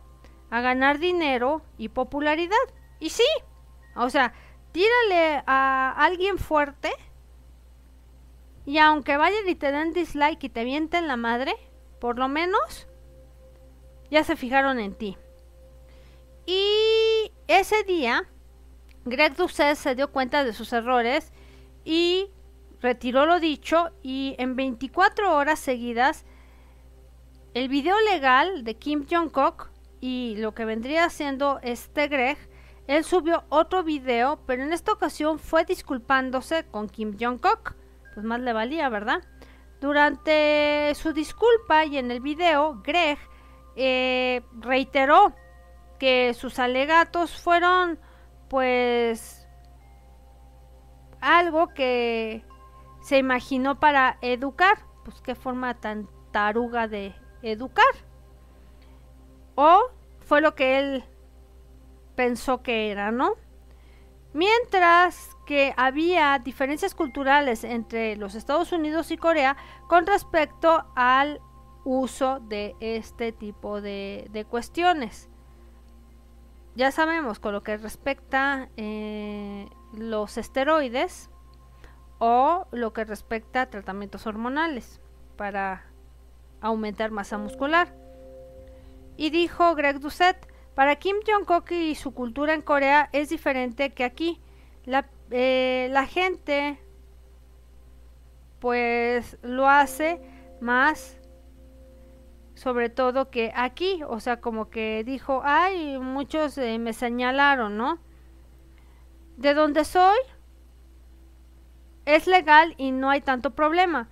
[0.51, 2.57] a ganar dinero y popularidad.
[2.99, 3.25] Y sí,
[3.95, 4.33] o sea,
[4.71, 6.91] tírale a alguien fuerte
[8.65, 11.55] y aunque vayan y te den dislike y te vienten la madre,
[11.99, 12.87] por lo menos
[14.11, 15.17] ya se fijaron en ti.
[16.45, 18.27] Y ese día,
[19.05, 21.31] Greg Doucet se dio cuenta de sus errores
[21.83, 22.29] y
[22.81, 26.25] retiró lo dicho y en 24 horas seguidas
[27.53, 29.69] el video legal de Kim Jong-kook
[30.01, 32.37] y lo que vendría siendo este Greg,
[32.89, 37.75] él subió otro video, pero en esta ocasión fue disculpándose con Kim Jong-kook.
[38.15, 39.21] Pues más le valía, ¿verdad?
[39.79, 43.19] Durante su disculpa y en el video, Greg
[43.75, 45.35] eh, reiteró
[45.99, 47.99] que sus alegatos fueron
[48.49, 49.47] pues
[51.21, 52.43] algo que
[53.03, 54.79] se imaginó para educar.
[55.05, 57.93] Pues qué forma tan taruga de educar.
[59.53, 61.03] O fue lo que él
[62.19, 63.35] pensó que era, ¿no?
[64.33, 69.55] Mientras que había diferencias culturales entre los Estados Unidos y Corea
[69.87, 71.39] con respecto al
[71.85, 75.29] uso de este tipo de, cuestiones.
[76.75, 81.29] Ya sabemos con lo que respecta eh, los esteroides
[82.17, 84.99] o lo que respecta a tratamientos hormonales
[85.37, 85.85] para
[86.59, 87.95] aumentar masa muscular.
[89.15, 90.48] Y dijo Greg Doucet,
[90.79, 94.39] para Kim Jong-kook y su cultura en Corea es diferente que aquí.
[94.85, 96.79] La, eh, la gente
[98.59, 100.21] pues lo hace
[100.61, 101.17] más
[102.55, 107.99] sobre todo que aquí, o sea, como que dijo, ay, muchos eh, me señalaron, ¿no?
[109.35, 110.19] De donde soy
[112.05, 114.07] es legal y no hay tanto problema.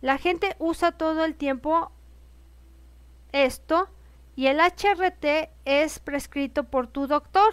[0.00, 1.92] La gente usa todo el tiempo
[3.30, 3.88] esto
[4.38, 7.52] y el HRT es prescrito por tu doctor.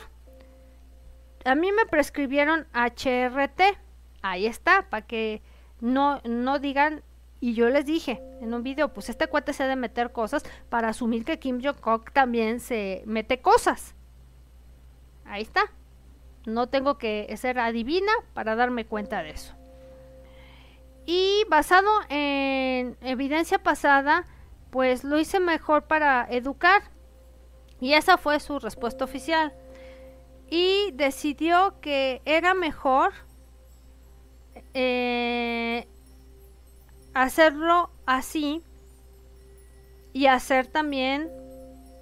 [1.43, 3.75] A mí me prescribieron HRT.
[4.21, 5.41] Ahí está, para que
[5.81, 7.01] no, no digan
[7.39, 10.43] y yo les dije en un video, pues este cuate se ha de meter cosas
[10.69, 13.95] para asumir que Kim Jong-kook también se mete cosas.
[15.25, 15.63] Ahí está.
[16.45, 19.55] No tengo que ser adivina para darme cuenta de eso.
[21.07, 24.27] Y basado en evidencia pasada,
[24.76, 26.84] pues lo hice mejor para educar.
[27.80, 29.53] Y esa fue su respuesta oficial.
[30.49, 33.13] Y decidió que era mejor
[34.73, 35.88] eh,
[37.13, 38.63] hacerlo así
[40.11, 41.32] y hacer también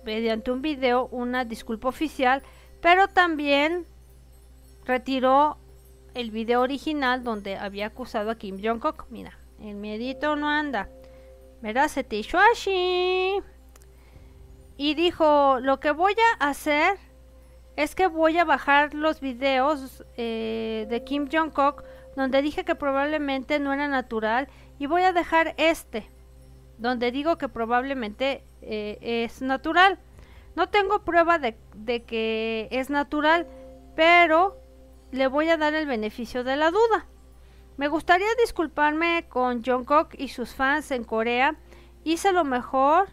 [0.04, 2.42] mediante un video una disculpa oficial,
[2.82, 3.86] pero también
[4.84, 5.60] retiró
[6.16, 9.06] el video original donde había acusado a Kim Jong-kook.
[9.12, 10.90] Mira, el miedito no anda.
[11.64, 12.22] Verás, se te.
[14.76, 16.98] Y dijo, lo que voy a hacer
[17.78, 21.86] es que voy a bajar los videos eh, de Kim Jong-kook
[22.18, 26.10] donde dije que probablemente no era natural y voy a dejar este,
[26.80, 30.00] donde digo que probablemente eh, es natural.
[30.58, 33.48] No tengo prueba de, de que es natural,
[33.96, 34.58] pero
[35.12, 37.08] le voy a dar el beneficio de la duda.
[37.78, 41.56] Me gustaría disculparme con Jungkook y sus fans en Corea.
[42.04, 43.10] Hice lo mejor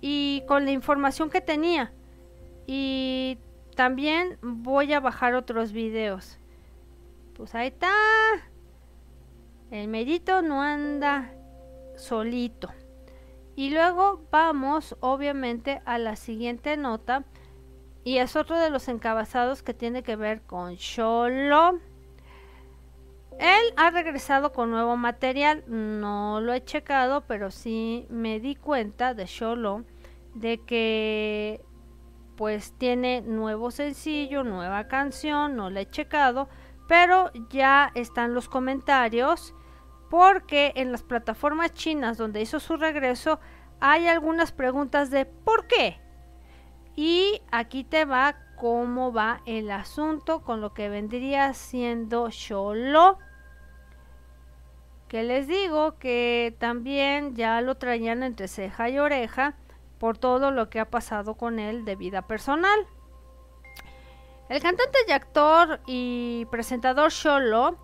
[0.00, 1.92] y con la información que tenía.
[2.66, 3.38] Y
[3.74, 6.38] también voy a bajar otros videos.
[7.34, 7.90] Pues ahí está.
[9.70, 11.32] El medito no anda
[11.96, 12.68] solito.
[13.56, 17.24] Y luego vamos obviamente a la siguiente nota.
[18.04, 21.80] Y es otro de los encabezados que tiene que ver con Sholo.
[23.38, 25.64] Él ha regresado con nuevo material.
[25.66, 29.84] No lo he checado, pero sí me di cuenta de Sholo
[30.34, 31.64] de que
[32.36, 36.48] pues tiene nuevo sencillo, nueva canción, no lo he checado,
[36.86, 39.54] pero ya están los comentarios
[40.08, 43.40] porque en las plataformas chinas donde hizo su regreso
[43.80, 46.00] hay algunas preguntas de ¿por qué?
[46.94, 53.18] Y aquí te va cómo va el asunto con lo que vendría siendo Sholo.
[55.08, 59.56] Que les digo que también ya lo traían entre ceja y oreja
[59.98, 62.86] por todo lo que ha pasado con él de vida personal.
[64.48, 67.78] El cantante y actor y presentador Sholo,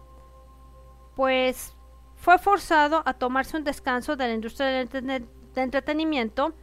[1.14, 1.74] pues
[2.16, 6.54] fue forzado a tomarse un descanso de la industria del, entretenimiento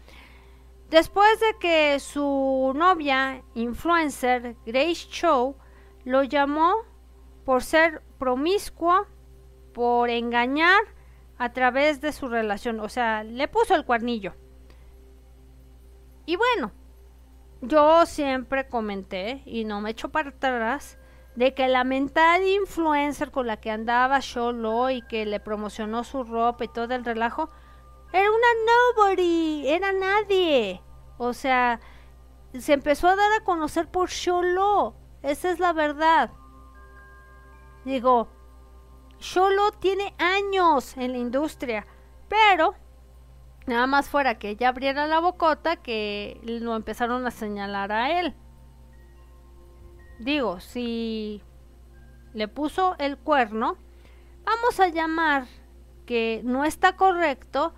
[0.90, 5.56] después de que su novia influencer Grace Chow
[6.04, 6.78] lo llamó
[7.46, 9.06] por ser promiscuo,
[9.74, 10.82] por engañar
[11.38, 14.34] a través de su relación, o sea, le puso el cuernillo.
[16.26, 16.72] Y bueno,
[17.62, 20.98] yo siempre comenté, y no me echo para atrás,
[21.36, 26.24] de que la mental influencer con la que andaba solo y que le promocionó su
[26.24, 27.50] ropa y todo el relajo,
[28.12, 28.48] era una
[28.98, 30.82] nobody, era nadie.
[31.18, 31.80] O sea,
[32.58, 34.96] se empezó a dar a conocer por Sholo.
[35.22, 36.32] Esa es la verdad.
[37.86, 38.28] Digo,
[39.22, 41.88] Sholo tiene años en la industria,
[42.28, 42.76] pero
[43.68, 48.34] Nada más fuera que ella abriera la bocota que lo empezaron a señalar a él.
[50.20, 51.44] Digo, si
[52.34, 53.78] le puso el cuerno,
[54.44, 55.46] vamos a llamar
[56.06, 57.74] que no está correcto,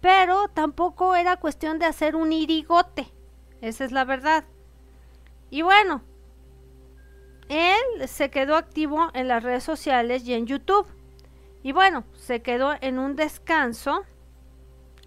[0.00, 3.12] pero tampoco era cuestión de hacer un irigote.
[3.60, 4.44] Esa es la verdad.
[5.50, 6.02] Y bueno,
[7.48, 10.86] él se quedó activo en las redes sociales y en YouTube.
[11.62, 14.04] Y bueno, se quedó en un descanso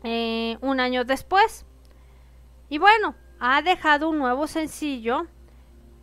[0.04, 1.66] eh, un año después.
[2.70, 5.28] Y bueno, ha dejado un nuevo sencillo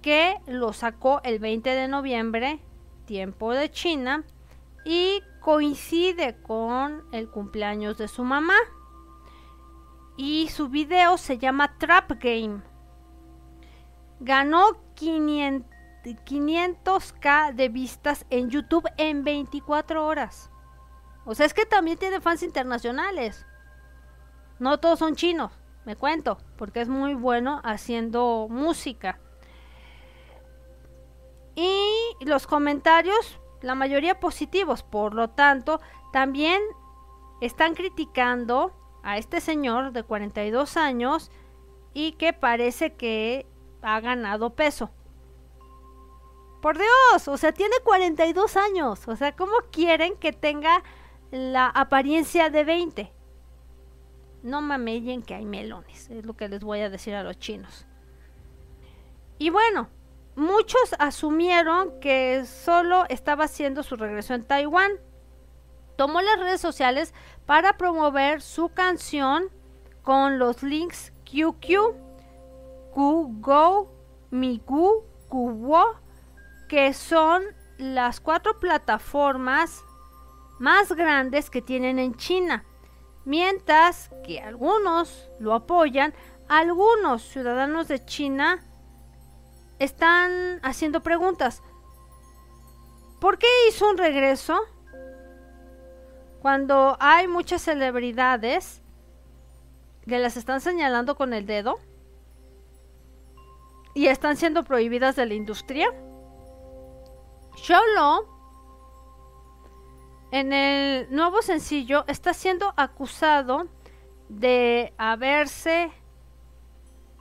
[0.03, 2.61] que lo sacó el 20 de noviembre,
[3.07, 4.25] tiempo de China,
[4.85, 8.57] y coincide con el cumpleaños de su mamá.
[10.17, 12.63] Y su video se llama Trap Game.
[14.21, 15.68] Ganó 500,
[16.17, 20.51] 500k de vistas en YouTube en 24 horas.
[21.25, 23.47] O sea, es que también tiene fans internacionales.
[24.59, 25.53] No todos son chinos,
[25.85, 29.21] me cuento, porque es muy bueno haciendo música.
[31.55, 31.81] Y
[32.21, 35.81] los comentarios, la mayoría positivos, por lo tanto,
[36.13, 36.61] también
[37.41, 41.31] están criticando a este señor de 42 años
[41.95, 43.47] y que parece que
[43.83, 44.91] ha ganado peso.
[46.61, 49.07] Por Dios, o sea, tiene 42 años.
[49.07, 50.83] O sea, ¿cómo quieren que tenga
[51.31, 53.13] la apariencia de 20?
[54.43, 57.87] No mamellen que hay melones, es lo que les voy a decir a los chinos.
[59.39, 59.89] Y bueno,
[60.37, 64.93] muchos asumieron que solo estaba haciendo su regreso en Taiwán.
[65.97, 67.15] Tomó las redes sociales
[67.47, 69.51] para promover su canción
[70.03, 71.95] con los links QQ,
[72.95, 73.93] QGo,
[74.31, 76.01] Migu, Kuwo,
[76.69, 77.43] que son
[77.79, 79.85] las cuatro plataformas
[80.59, 82.65] más grandes que tienen en China.
[83.25, 86.15] Mientras que algunos lo apoyan,
[86.49, 88.65] algunos ciudadanos de China
[89.79, 91.63] están haciendo preguntas.
[93.21, 94.59] ¿Por qué hizo un regreso?
[96.41, 98.83] Cuando hay muchas celebridades
[100.07, 101.79] que las están señalando con el dedo
[103.95, 105.93] y están siendo prohibidas de la industria.
[107.63, 108.27] Sholo
[110.31, 113.67] en el nuevo sencillo está siendo acusado
[114.29, 115.91] de haberse,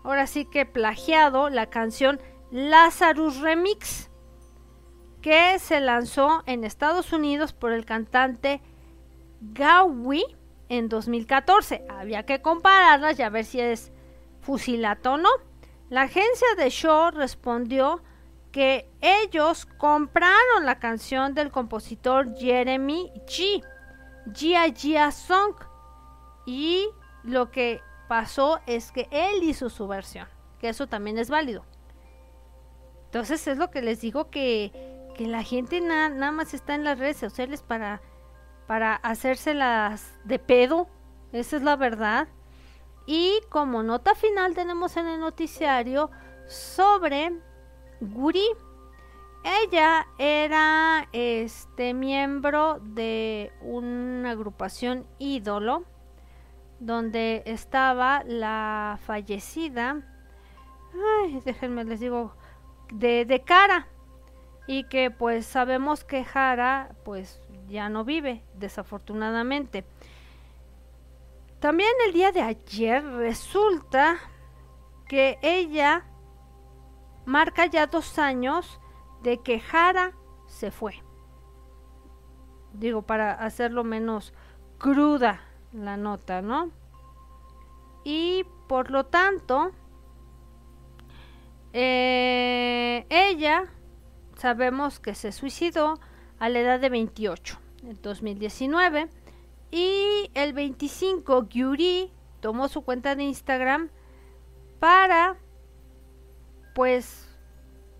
[0.04, 2.20] ahora sí que plagiado la canción
[2.52, 4.10] Lazarus Remix.
[5.22, 8.62] que se lanzó en Estados Unidos por el cantante
[9.42, 10.24] Gaui
[10.70, 11.86] en 2014.
[11.90, 13.92] Había que compararlas y a ver si es
[14.42, 15.30] fusilato o no.
[15.90, 18.02] La agencia de show respondió
[18.58, 23.64] que ellos compraron la canción del compositor Jeremy G.
[24.34, 25.54] Gia Gia Song.
[26.48, 26.90] Y
[27.22, 30.28] lo que pasó es que él hizo su versión,
[30.58, 31.66] que eso también es válido.
[33.06, 34.72] Entonces es lo que les digo que,
[35.20, 38.02] la gente nada más está en las redes sociales para,
[38.66, 40.88] para hacérselas de pedo.
[41.32, 42.28] Esa es la verdad.
[43.06, 46.10] Y como nota final tenemos en el noticiario
[46.48, 47.40] sobre
[48.00, 48.48] Guri.
[49.44, 55.84] Ella era este miembro de una agrupación ídolo
[56.80, 60.02] donde estaba la fallecida,
[61.24, 62.34] ay, déjenme les digo,
[62.92, 63.88] de, de cara
[64.68, 69.86] y que pues sabemos que Jara pues ya no vive desafortunadamente.
[71.60, 74.18] También el día de ayer resulta
[75.08, 76.06] que ella
[77.28, 78.80] marca ya dos años
[79.22, 80.14] de que Jara
[80.48, 81.04] se fue.
[82.74, 84.34] Digo, para hacerlo menos
[84.78, 85.42] cruda
[85.74, 86.72] la nota, ¿no?
[88.06, 89.72] Y por lo tanto,
[91.74, 93.66] eh, ella
[94.38, 96.00] sabemos que se suicidó
[96.40, 99.10] a la edad de 28, en 2019.
[99.70, 103.90] Y el 25, Gyuri tomó su cuenta de Instagram
[104.80, 105.36] para,
[106.78, 107.28] pues,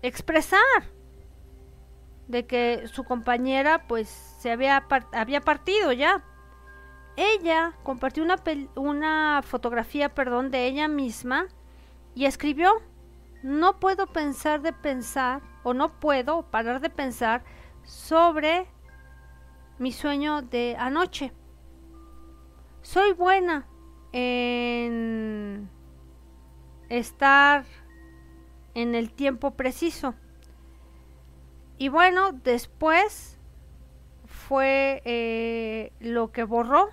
[0.02, 0.60] expresar
[2.28, 6.22] de que su compañera, pues, se había, había partido ya.
[7.16, 8.36] Ella compartió una,
[8.76, 11.48] una fotografía, perdón, de ella misma
[12.14, 12.80] y escribió,
[13.42, 17.42] no puedo pensar de pensar, o no puedo parar de pensar
[17.82, 18.68] sobre
[19.80, 21.32] mi sueño de anoche.
[22.82, 23.66] Soy buena
[24.12, 25.68] en
[26.88, 27.64] estar
[28.82, 30.14] en el tiempo preciso.
[31.78, 33.38] Y bueno, después
[34.26, 36.90] fue eh, lo que borró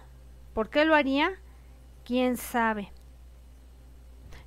[0.56, 1.34] ¿Por qué lo haría?
[2.06, 2.94] ¿Quién sabe?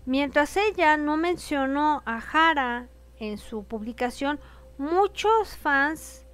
[0.07, 4.41] Mientras ella no mencionó a Jara en su publicación,
[4.79, 6.27] muchos fans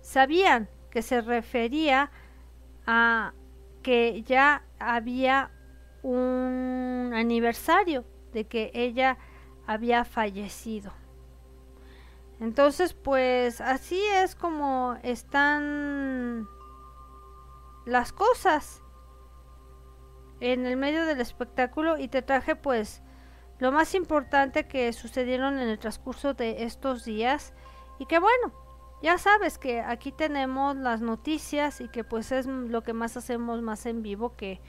[0.00, 2.10] sabían que se refería
[2.86, 3.34] a
[3.82, 5.50] que ya había
[6.02, 9.18] un aniversario de que ella
[9.66, 10.92] había fallecido.
[12.40, 16.46] Entonces, pues así es como están
[17.86, 18.82] las cosas
[20.40, 23.02] en el medio del espectáculo y te traje pues
[23.58, 27.54] lo más importante que sucedieron en el transcurso de estos días
[27.98, 28.52] y que bueno,
[29.02, 33.62] ya sabes que aquí tenemos las noticias y que pues es lo que más hacemos
[33.62, 34.60] más en vivo que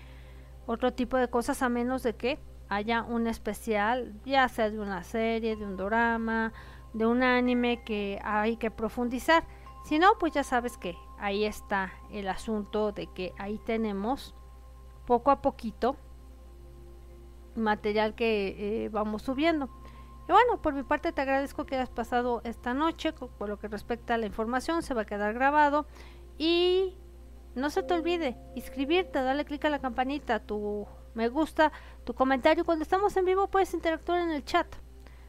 [0.66, 2.40] otro tipo de cosas a menos de que
[2.70, 6.54] haya un especial, ya sea de una serie, de un drama,
[6.94, 9.46] de un anime que hay que profundizar.
[9.86, 14.36] Si no, pues ya sabes que ahí está el asunto de que ahí tenemos
[15.06, 15.96] poco a poquito
[17.56, 19.70] material que eh, vamos subiendo.
[20.28, 23.14] Y bueno, por mi parte te agradezco que hayas pasado esta noche.
[23.14, 25.88] Por lo que respecta a la información, se va a quedar grabado.
[26.38, 26.98] Y
[27.56, 30.86] no se te olvide inscribirte, dale clic a la campanita, tu
[31.18, 31.72] me gusta,
[32.06, 32.64] tu comentario.
[32.64, 34.68] Cuando estamos en vivo puedes interactuar en el chat,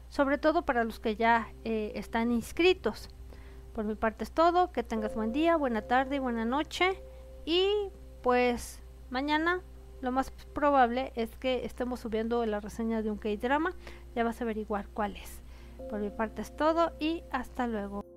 [0.07, 3.09] sobre todo para los que ya eh, están inscritos.
[3.73, 4.71] Por mi parte es todo.
[4.71, 7.01] Que tengas buen día, buena tarde y buena noche.
[7.43, 7.89] Y
[8.21, 9.61] pues mañana
[10.01, 13.73] lo más probable es que estemos subiendo la reseña de un K-drama.
[14.15, 15.41] Ya vas a averiguar cuál es.
[15.89, 18.08] Por mi parte es todo y hasta luego.